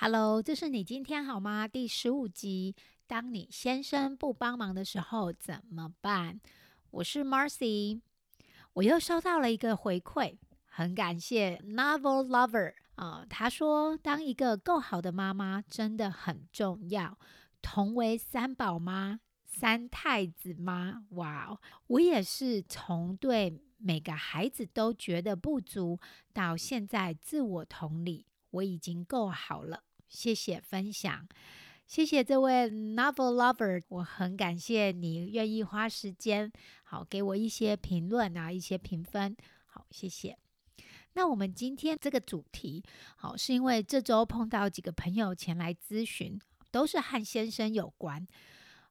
[0.00, 1.66] Hello，这是你今天好吗？
[1.66, 2.76] 第十五集。
[3.08, 6.40] 当你先生不帮忙的时候怎么办？
[6.92, 8.00] 我是 Marcy，
[8.74, 17.18] 我又收到了一个回馈，很感谢 Novel Lover 啊，他说当一个够好的妈妈真的很重要。
[17.60, 25.98] 同为三宝妈、三太子妈，哇哦，我也是从对每个孩子都觉得不足，
[26.32, 29.82] 到现在自我同理，我已经够好了。
[30.08, 31.28] 谢谢分享，
[31.86, 39.36] 谢谢这位 Novel Lover，我很感谢你愿意花时间，好给我一些评论啊，一些评分，
[39.66, 40.36] 好，谢谢。
[41.14, 42.82] 那我们今天这个主题，
[43.16, 46.40] 好，是因为这周碰到几个朋友前来咨询。
[46.70, 48.28] 都是和先生有关，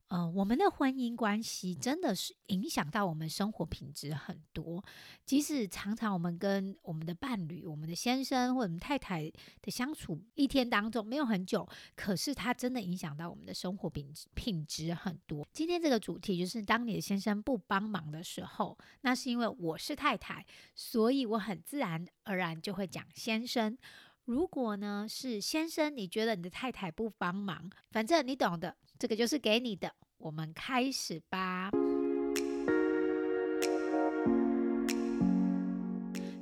[0.10, 4.82] 呃，我们的婚姻关系真的是影响到我们生活品质很多。
[5.26, 9.30] 即使常常我们跟我们的伴侣、我们的先生或者我们太太
[9.62, 15.46] 的相处一天当中没有很久，可是它真的影响到我们的生活品质品质很多。
[15.52, 23.78] 今天这个主题就是，当你的先生不帮忙的时候，那是因为我是太太，所以我很自然而然就会讲先生。
[24.28, 29.96] 如果呢是先生，你觉得你的太太不帮忙，反正你懂的，这个就是给你的。
[30.18, 31.72] 我们开始吧。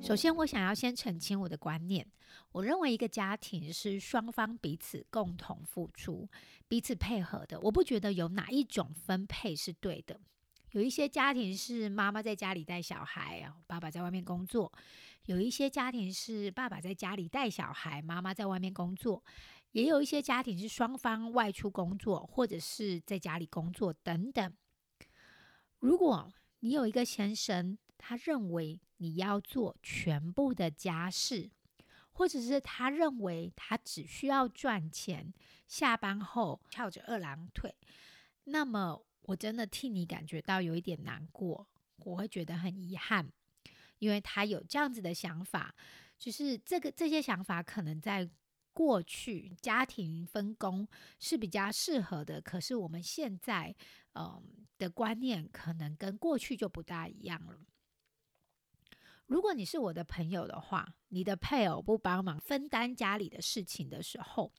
[0.02, 2.08] 首先，我想要先澄清我的观念。
[2.54, 6.28] 我认为一个家庭是双方彼此共同付出、
[6.68, 7.60] 彼此配合的。
[7.60, 10.20] 我不觉得有哪一种分配是对的。
[10.76, 14.70] 有一些家庭是妈妈在家里带小孩，爸爸在外面工作。
[15.24, 19.24] 有一些家庭是爸爸在家里带小孩，妈妈在外面工作；
[19.72, 24.54] 也有一些家庭是双方外出工作，或者是在家里工作等等。
[25.80, 31.52] 如果你有一个先生，他认为你要做全部的家事，
[32.12, 35.34] 或者是他认为他只需要赚钱，
[35.70, 37.74] 下班后翘着二郎腿，
[38.44, 43.32] 那么我真的替你感觉到有一点难过，我会觉得很遗憾。
[44.00, 45.74] 因为他有这样子的想法，
[46.20, 48.30] 就是这个这些想法可能在
[48.74, 50.86] 过去家庭分工
[51.18, 53.74] 是比较适合的，可是我们现在
[54.14, 57.58] 嗯的观念可能跟过去就不大一样了。
[59.28, 64.52] 如果你是我的朋友的话，你的配偶不帮忙分担家里的事情的时候，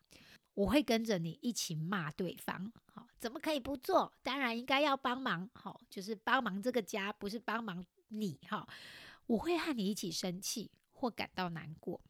[0.55, 2.73] 我会跟着你一起骂对方。
[2.87, 4.13] 好，怎么可以不做？
[4.23, 5.49] 当然应该要帮忙。
[5.55, 8.39] 好，就是帮忙这个家，不是帮忙你。
[8.49, 8.67] 哈。
[9.27, 12.01] 我会和你一起生气或感到难过，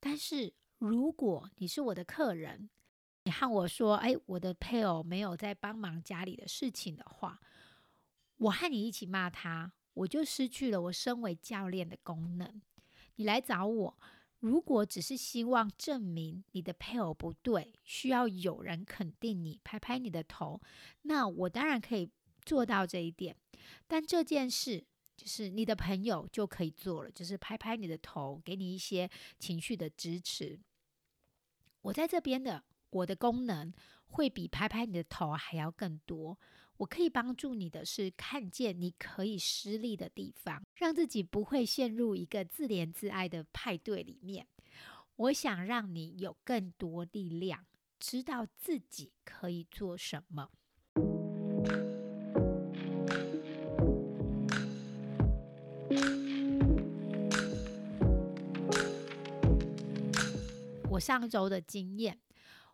[0.00, 2.68] 但是如果你是我的客人，
[3.22, 7.38] 你和我说：“哎，我的配偶没有在帮忙家里的事情的话，
[8.38, 12.60] 我和你一起骂他，我就失去了我身为教练的功能。
[13.14, 13.98] 你来找我，
[14.40, 20.60] 如果只是希望证明你的配偶不对，需要有人肯定你，拍拍你的头，
[21.02, 22.10] 那我当然可以
[22.44, 23.34] 做到这一点。
[23.86, 24.84] 但这件事。
[25.16, 29.06] 就是你的朋友就可以做了，就是拍拍你的头，给你一些
[29.38, 30.58] 情绪的支持。
[31.82, 33.70] 我在这边的，我的功能
[34.06, 36.38] 会比拍拍你的头还要更多。
[36.80, 44.46] 我可以帮助你的是看见你可以失利的地方，让自己不会陷入一个自怜自爱的派对里面。
[45.16, 47.66] 我想让你有更多力量，
[47.98, 50.48] 知道自己可以做什么。
[60.88, 62.18] 我上周的经验，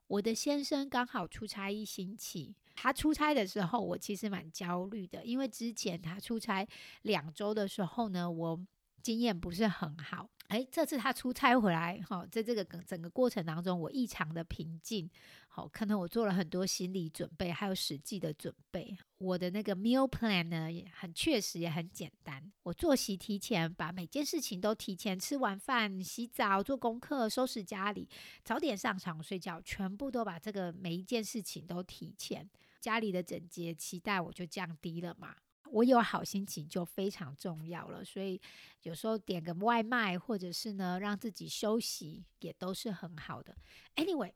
[0.07, 2.55] 我的先生刚好出差一星期。
[2.77, 6.65] 他出差的时候，我其实蛮焦虑的，因为之前他出差
[7.03, 8.65] 两周的时候呢，我
[9.03, 10.29] 经验不是很好。
[10.49, 15.11] 哎，这次他出差回来，哈，在这个整个过程当中，我异常的平静。
[15.49, 18.97] 好，可能我做了很多心理准备，还有实际的准备。
[19.19, 22.53] 我的那个 meal plan 呢，也很确实，也很简单。
[22.63, 28.09] 我作息提前，把每件事情都提前吃完饭、洗澡、做功课、收拾家里、
[28.45, 32.49] 早点上床睡觉，全部都把这个每一件事情都提前。
[32.87, 35.35] 家里的整洁期待我就降低了嘛。
[35.73, 38.41] 我有好心情就非常重要了，所以
[38.83, 43.57] 有时候点个外卖，或者是呢让自己休息，也都是很好的。
[43.97, 44.33] Anyway，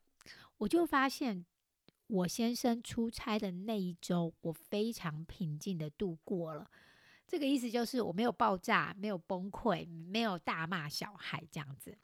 [0.58, 1.46] 我就发现
[2.08, 6.68] 我先生出差的那一周，我非常平静的度过了。
[7.28, 11.96] 这个意思就是我没有爆炸，没有崩溃，没有大骂小孩这样子。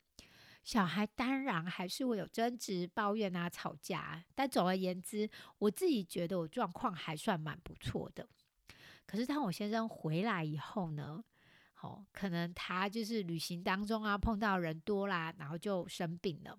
[0.67, 8.29] 小孩当然还是会有争执、抱怨啊、吵架，但总而言之，我自己觉得我状况还算蛮不错的。
[9.07, 11.23] 可是当我先生回来以后呢，
[11.73, 16.59] 好，可能他就是旅行当中啊碰到人多啦，然后就生病了。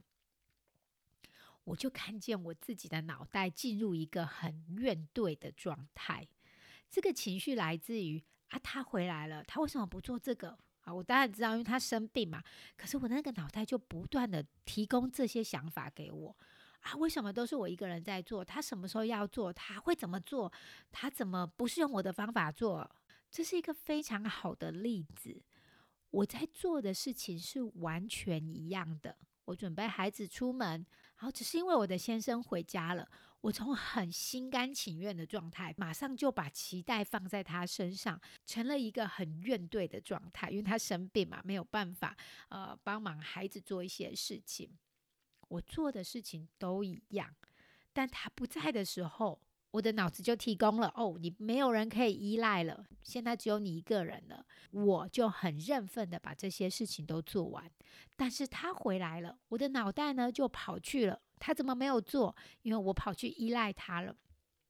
[1.66, 6.26] 我就看见我自己的脑袋进入一个很怨怼的状态。
[6.90, 10.58] 这个情绪来自于啊，他回来了，他为什么不做这个？
[10.94, 12.44] 我当然知道，因为他生病嘛。
[12.76, 16.36] 可是我那个脑袋就不断的提供这些想法给我
[16.82, 18.46] 啊，为什么都是我一个人在做？
[18.46, 19.52] 他什么时候要做？
[19.52, 20.52] 他会怎么做？
[20.92, 22.90] 他怎么不是用我的方法做？
[23.30, 25.44] 这是一个非常好的例子。
[26.12, 29.18] 我在做的事情是完全一样的。
[29.46, 30.86] 我准备孩子出门，
[31.18, 33.10] 然后只是因为我的先生回家了。
[33.42, 40.50] 我从很心甘情愿的状态，马上就把期待放在他身上，成了一个很怨怼的状态。
[40.50, 42.18] 因为他生病嘛，没有办法，
[42.50, 44.70] 呃，帮忙孩子做一些事情。
[45.50, 47.34] 我做的事情都一样，
[47.94, 49.40] 但他不在的时候，
[49.72, 54.46] 我的脑子就提供了哦，你没有人可以依赖了，现在只有你一个人了。
[54.72, 57.72] 我就很认份的把这些事情都做完。
[58.18, 61.22] 但是他回来了，我的脑袋呢就跑去了。
[61.40, 62.36] 他怎么没有做？
[62.62, 64.16] 因为我跑去依赖他了。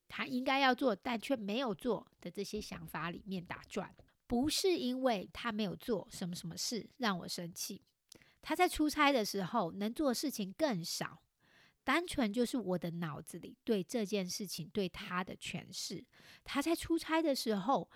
[0.09, 3.93] 他应该要做，但却没有做的这些想法里面打转，
[4.25, 7.83] 不是因为他没有做什么什么事让我生气。
[8.41, 11.21] 他在出差的时候能做的事情更少，
[11.83, 16.05] 单纯就是我的脑子里对这件事情对他的诠释。
[16.45, 17.89] 他在出差的时候，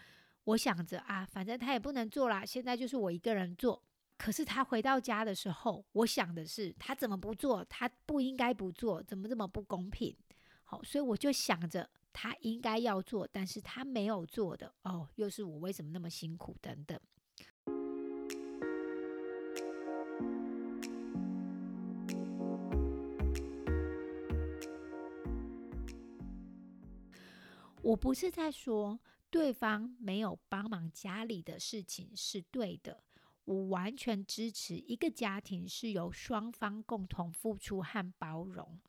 [0.44, 3.82] 我想着啊，反正他也不能做啦，现在就是我一个人做。
[4.22, 7.66] 可是他回到家的时候，我想的是他怎么不做？
[7.66, 10.16] 他不应该不做，怎么这么不公平？
[10.64, 16.56] 好，所以我就想着他应该要做，但是他没有做的哦，又是我为什么那么辛苦？
[16.62, 17.00] 等等。
[27.82, 29.00] 我不是在说
[29.32, 33.02] 对方没有帮忙家里的事情是对的。
[33.46, 38.80] 我完全支持一个家庭是由双方共同付出和包容，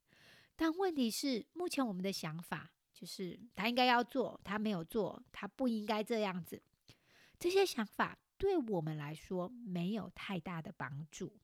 [0.57, 6.63] 但问题是，目前我们的想法就是他应该要做，他没有做，他不应该这样子。
[7.39, 11.39] 这些想法对我们来说没有太大的帮助。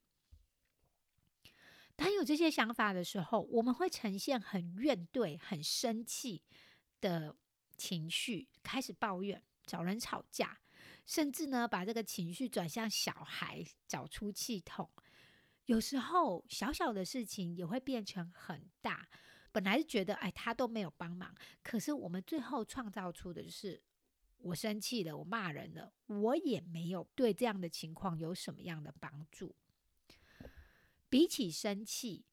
[1.96, 6.42] 当有这些想法的时候，我们会呈现很怨怼、很生气
[7.00, 7.34] 的
[7.76, 10.60] 情绪，开始抱怨，找人吵架。
[11.08, 14.90] 甚至呢，把这个情绪转向小孩，找出气筒。
[15.64, 19.08] 有时候小小的事情也会变成很大。
[19.50, 23.82] 本来是觉得，哎，他都没有帮忙，可是我们最后创造出的就是，
[24.36, 29.56] 我生气了，我骂人了，我也没有对这样的情况有什么样的帮助。
[31.08, 32.26] 比起生气，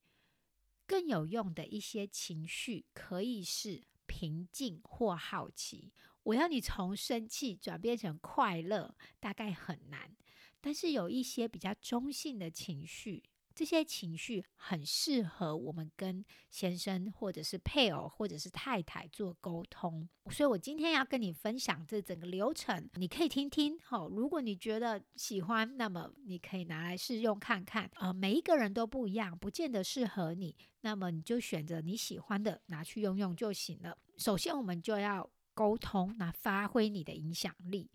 [0.86, 5.94] 更有用的一些情绪，可以是平静或好奇。
[6.25, 10.12] 我要你从生气转变成快乐，大概很难。
[10.60, 13.24] 但是有一些比较中性的情绪，
[13.54, 20.10] 这些情绪很适合我们跟先生或者是配偶或者是太太做沟通。
[20.31, 23.78] 所以我今天要跟你分享这整个流程，你可以听听。
[23.83, 27.88] 好，如果你觉得喜欢，那么你可以拿来试用看看。
[27.97, 33.95] 呃，每一个人都不一样，不见得适合你，那么你就选择你喜欢的拿去用用就行了。
[34.18, 35.30] 首先，我们就要。
[35.56, 37.90] 沟通，那发挥你的影响力，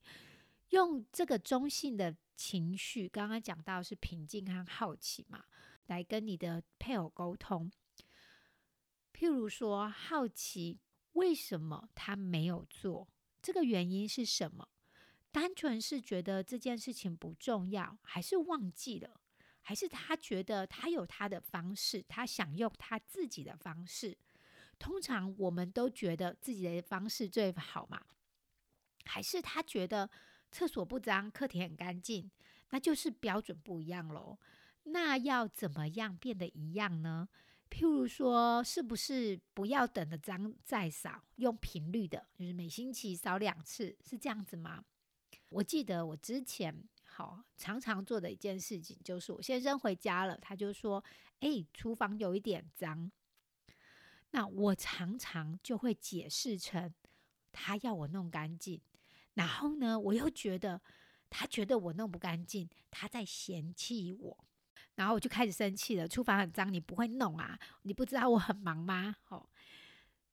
[0.70, 5.44] 用这个中性的情绪，刚刚讲到是平静和好奇嘛，
[5.86, 7.70] 来跟你的配偶沟通。
[9.12, 10.80] 譬如说，好奇
[11.12, 13.06] 为什么他没有做，
[13.42, 14.66] 这个原因是什么？
[15.30, 19.20] 单纯是觉得这件事情不重要，还是忘记了，
[19.60, 24.16] 还是他觉得他有他的方式，他想用他自己的方式？
[24.80, 28.02] 通常我们都觉得自己的方式最好嘛，
[29.04, 30.08] 还是他觉得
[30.50, 32.30] 厕所不脏，客厅很干净，
[32.70, 34.38] 那就是标准不一样喽。
[34.84, 37.28] 那要怎么样变得一样呢？
[37.68, 44.82] 譬如说，是不是不要等的脏再扫，用频率的，就是每星期扫两次，是这样子吗？
[45.50, 51.04] 我记得我之前好常常做的一件事情，就是我先生回家了，他就说
[51.40, 53.12] ：“哎，厨房有一点脏。”
[54.32, 56.94] 那我常常就会解释成
[57.52, 58.80] 他要我弄干净，
[59.34, 60.80] 然后呢，我又觉得
[61.28, 64.44] 他觉得我弄不干净，他在嫌弃我，
[64.94, 66.06] 然后我就开始生气了。
[66.06, 67.58] 厨房很脏，你不会弄啊？
[67.82, 69.16] 你不知道我很忙吗？
[69.28, 69.48] 哦，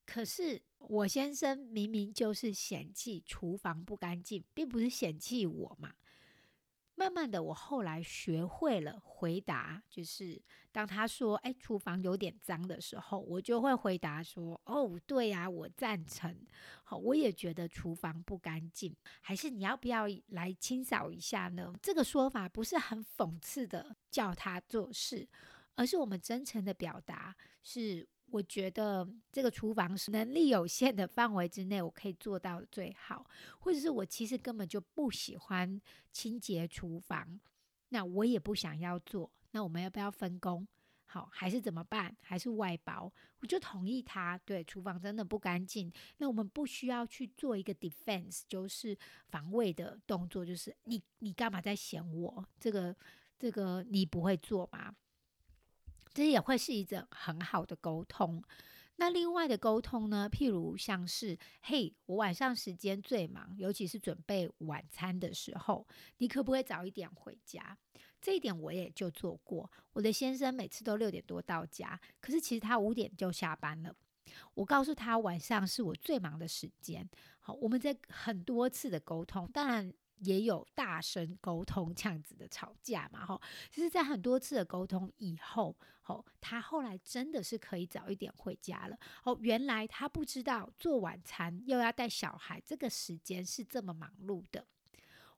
[0.06, 5.96] 可是我先生明明就是嫌弃厨房不干净，并不是嫌弃我嘛。
[7.00, 16.36] 慢慢的，我后来学会了回答，就是当他说“哎，厨房有点脏”的时候，我就会回答说：“哦，对呀，我赞成。
[16.84, 25.30] 好，我也觉得厨房不干净，还是你要不要来清扫一下呢？”这个说法不是很讽刺的叫他做事，
[25.76, 28.10] 而是我们真诚的表达是。
[28.30, 33.26] 我觉得这个厨房是能力有限的范围之内，我可以做到最好，
[33.60, 35.82] 或者是我其实根本就不喜欢
[36.12, 37.40] 清洁厨房，
[37.90, 40.68] 那我也不想要做，那我们要不要分工？
[41.10, 42.16] 好，还是怎么办？
[42.22, 43.10] 还是外包？
[43.40, 44.38] 我就同意他。
[44.40, 48.96] 对，厨房真的不干净，那我们不需要去做一个 defense，就是
[49.30, 52.46] 防卫的动作，就是你你干嘛在嫌我？
[52.60, 52.94] 这个
[53.40, 54.94] 这个你不会做吗？
[56.18, 58.44] 这也会是一种很好的沟通。
[58.96, 60.28] 那另外的沟通呢？
[60.28, 67.78] 譬如像是，嘿，我晚上时间最忙，尤其是准备晚餐的时候，你可不可以早一点回家？
[68.20, 69.72] 这一点我也就做过。
[69.94, 73.96] 我的先生每次都六点多到家，可是其实他五点就下班了。
[74.56, 77.08] 我告诉他晚上是我最忙的时间。
[77.38, 79.94] 好，我们在很多次的沟通，当然。
[80.20, 83.26] 也有大声沟通这样子的吵架嘛？
[83.26, 83.40] 哈，
[83.72, 88.98] 其实，在很多次的沟通以后，哦，他后来真的是可以早一点回家了。
[89.24, 94.66] 哦，原来他不知道做晚餐又要带小孩，这个时间是这么忙碌的。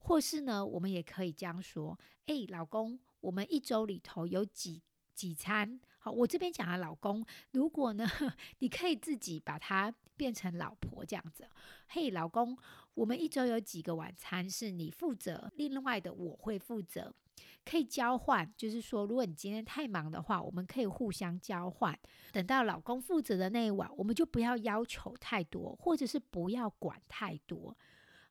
[0.02, 4.82] 或是呢，我们也可以这样说：，诶，老公，我们一周里头有几
[5.14, 5.80] 几餐？
[5.98, 8.08] 好，我这边讲啊老公，如果呢，
[8.60, 11.50] 你可以自己把它变成老婆这样子。
[11.88, 12.58] 嘿，老公。
[13.00, 17.14] 我们一周有几个晚餐是你负责，另外的我会负责，
[17.64, 18.54] 可以交换。
[18.58, 21.98] 就是说，如果你今天太忙的话，我们可以互相交换。
[22.34, 27.74] 等到老公负责的那一晚，我们就不要要求太多，或者是不要管太多。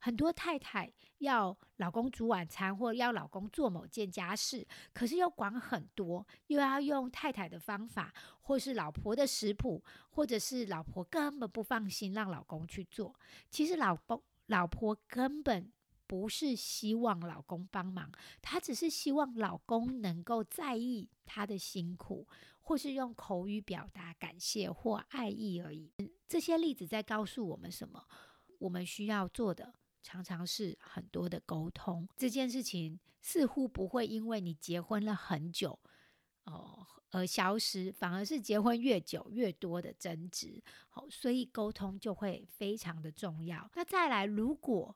[0.00, 13.18] 很多太太要老公煮晚餐，或要老公做某件家事，可是又管很多，又要用太太的方法，或是老婆的食谱，或者是老婆根本不放心让老公去做。
[13.48, 14.22] 其实老公。
[14.48, 15.72] 老婆根本
[16.06, 18.10] 不是希望老公帮忙，
[18.42, 22.26] 她只是希望老公能够在意她的辛苦，
[22.60, 25.92] 或是用口语表达感谢或爱意而已。
[26.26, 28.04] 这些例子在告诉我们什么？
[28.58, 32.08] 我们需要做的常常是很多的沟通。
[32.16, 35.78] 这件事情似乎不会因为你结婚了很久，
[36.52, 36.86] 哦。
[37.10, 40.62] 而消失，反而是结婚越久越多的争执。
[40.90, 43.70] 好，所以沟通就会非常的重要。
[43.74, 44.94] 那再来，如果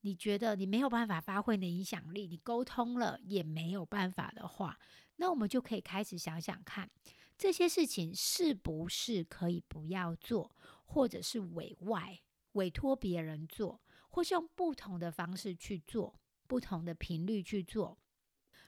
[0.00, 4.76] 你觉得你没有办法发挥你的影响力，你沟通了也没有办法的话，
[5.16, 6.90] 那我们就可以开始想想看，
[7.38, 12.18] 这些事情是不是可以不要做，或者是委外
[12.54, 16.18] 委托别人做，或是用不同的方式去做，
[16.48, 17.96] 不同的频率去做。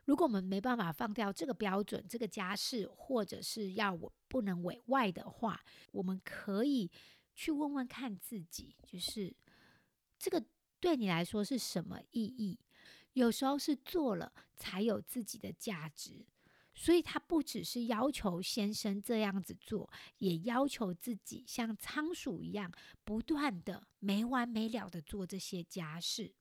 [0.06, 6.90] 如果我们没办法放掉这个标准、这个家事，或者是要我不能委外的话，我们可以
[7.34, 9.34] 去问问看自己，就是
[10.18, 10.44] 这个
[10.78, 12.58] 对你来说是什么意义？
[13.14, 16.26] 有时候是做了才有自己的价值，
[16.74, 22.70] 所以他不只是要求先生这样子做，也要求自己像仓鼠一样，
[23.04, 26.34] 不断的没完没了的做这些家事。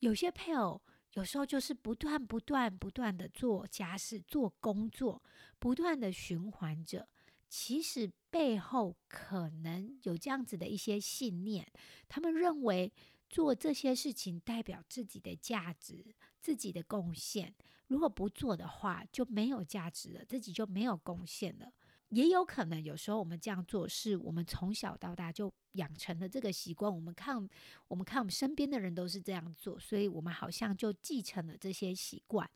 [0.00, 0.82] 有些配偶。
[1.14, 5.22] 有时候就是不断、不断、不断的做家事、做工作，
[5.58, 7.08] 不断的循环着。
[7.48, 11.70] 其实背后可能有这样子的一些信念，
[12.08, 12.90] 他们认为
[13.28, 17.54] 做这些事情代表自己的价值、自己的贡献。
[17.88, 21.70] 如果不做的话，就没有价值了，自己就没有贡献了。
[22.12, 26.94] 也有可能，有时候我们这样做，是我们从小到大就养成了这个习惯。
[26.94, 27.48] 我们看，
[27.88, 32.50] 我们看我们身边的人都是这样做，所以我们好像就继承了这些习惯，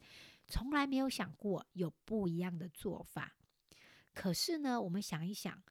[0.46, 3.34] 从来没有想过有不一样的做法。
[4.12, 5.62] 可是呢，我们想一想，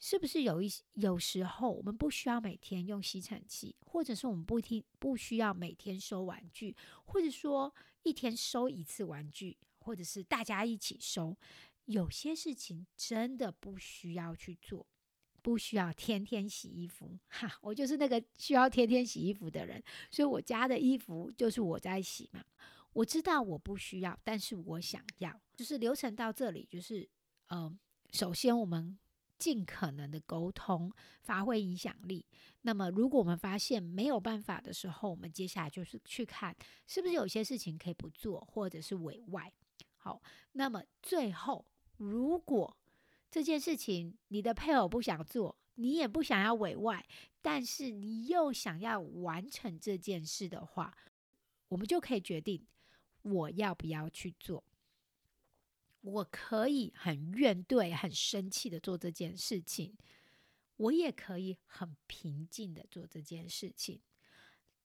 [0.00, 11.36] 是不是有一有时候我们不需要每天用吸尘器，或者是我们不听不需要每天收玩具，或者说一天收一次玩具，或者是大家一起收。
[11.86, 14.86] 有些事情真的不需要去做，
[15.42, 17.18] 不需要天天洗衣服。
[17.28, 22.44] 哈，我就是那个需要天天洗衣服的人，所以我家的衣服就是我在洗嘛。
[22.92, 25.40] 我知道我不需要，但是我想要。
[25.56, 27.08] 就是流程到这里，就是
[27.48, 27.78] 嗯，
[28.12, 28.98] 首先我们
[29.38, 32.24] 尽可能的沟通，发挥影响力。
[32.60, 36.54] 那么，如果我们发现没有办法的时候，我们接下来就是去看
[36.86, 39.52] 是不是有些事情可以不做，或者是委外。
[39.96, 40.22] 好，
[40.52, 41.66] 那么最后。
[42.02, 42.76] 如果
[43.30, 47.06] 这件事情你的配偶不想做，你也不想要委外，
[47.40, 50.94] 但是你又想要完成这件事的话，
[51.68, 52.66] 我们就可以决定
[53.22, 54.64] 我要不要去做。
[56.02, 59.96] 我可以很怨怼、很生气的做这件事情，
[60.76, 64.00] 我也可以很平静的做这件事情。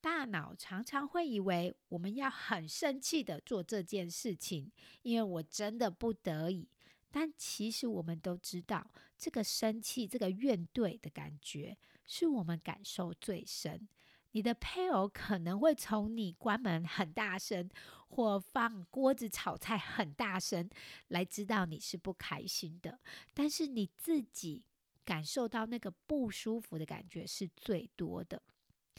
[0.00, 4.70] 大脑常常会以为我们要很生气的做这件事情，
[5.02, 6.68] 因为我真的不得已。
[7.10, 13.88] 但其实我们都知道，这个生气、这个怨怼的感觉，是我们感受最深。
[14.32, 17.68] 你的配偶可能会从你关门很大声，
[18.08, 20.68] 或放锅子炒菜很大声，
[21.08, 23.00] 来知道你是不开心的。
[23.32, 24.64] 但是你自己
[25.04, 28.42] 感受到那个不舒服的感觉是最多的。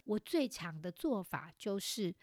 [0.05, 2.15] 我最常的做法就是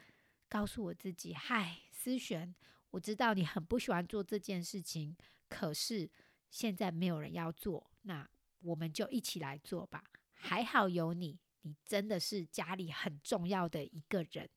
[0.48, 2.52] 告诉我自己：“嗨，思璇，
[2.90, 5.16] 我知道你很不喜欢做这件事情，
[5.48, 6.10] 可是
[6.50, 8.28] 现在没有人要做，那
[8.60, 10.04] 我们就一起来做吧。
[10.32, 14.48] 还好有你。”你真的是家里很重要的一个人，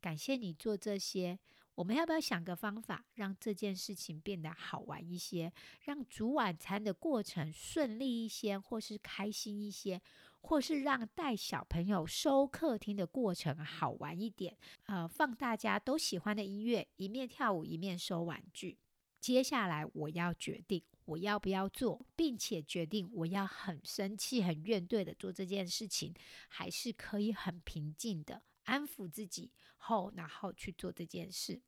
[0.00, 1.38] 感谢你做这些。
[1.74, 10.00] 我们要不要想个方法，让这件事情变得好玩一些，让煮晚餐的过程顺利一些，或是开心一些，
[10.40, 14.56] 或是让带小朋友收客厅的过程好玩一点？
[14.86, 18.78] 呃，放大家都喜欢的音乐，一面跳舞一面收玩具。
[19.24, 20.82] 接下来我要决定。
[21.06, 26.14] 我要不要做，并且决定我要很生气、很怨怼的做这件事情，
[26.48, 31.62] 还是可以很平静的安抚自己后，然后去做这件事。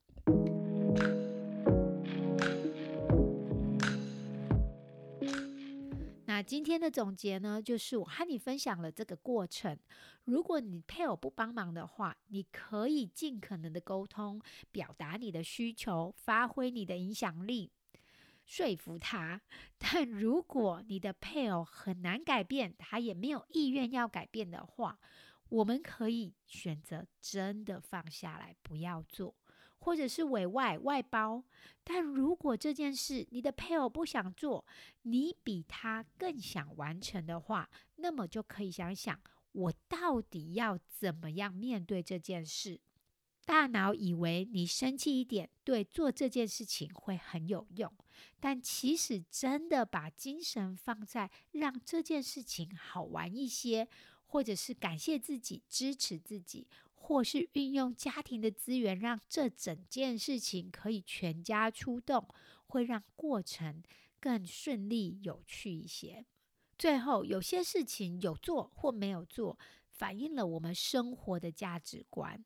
[6.46, 9.76] 今天的总结呢，就是我和你分享了这个过程。
[10.22, 17.72] 如果你配偶不帮忙的话，你可以尽可能的沟通，表达你的需求，发挥你的影响力。
[18.44, 19.42] 说服他，
[19.76, 25.00] 但如果你的配偶很难改变，他也没有意愿要改变的话，
[25.48, 29.34] 我们可以选择真的放下来，不要做，
[29.86, 31.44] 或者是委外外包。
[31.84, 34.66] 但如果这件事你的配偶不想做，
[35.02, 39.16] 你比他更想完成的话，那么就可以想想，
[39.52, 42.80] 我到底要怎么样面对这件事。
[43.44, 47.92] 大脑以为你生气一点，对做这件事情会很有用，
[48.40, 53.86] 但其实真的把精神放在让这件事情好玩一些，
[54.26, 56.66] 或者是感谢自己、支持自己，
[57.06, 62.26] 或是运用家庭的资源，让这整件事情可以全家出动，
[62.66, 63.80] 会让过程
[64.18, 66.26] 更顺利、有趣一些。
[66.76, 69.56] 最后，有些事情有做或没有做，
[69.88, 72.44] 反映了我们生活的价值观。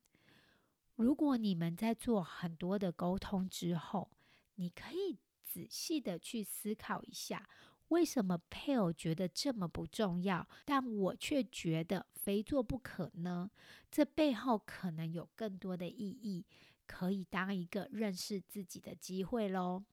[0.95, 4.11] 如果你们在做很多的沟通之后，
[4.57, 7.49] 你可以仔细的去思考一下，
[7.91, 13.51] 为什么配偶觉得这么不重要，但我却觉得非做不可呢？
[13.89, 16.45] 这背后可能有更多的意义，
[16.87, 19.83] 可以当一个认识自己的机会喽。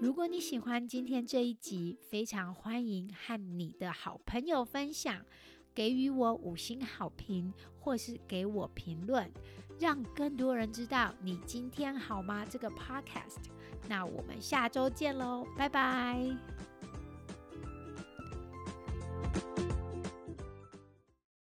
[0.00, 5.24] 如果你喜欢今天这一集，非常欢迎和你的好朋友分享，
[5.74, 9.30] 给予我五星好评，或是给我评论。
[9.78, 12.46] 让更多人知道你今天好吗？
[12.46, 13.36] 这个 podcast，
[13.86, 16.55] 那我们下周见喽，拜拜。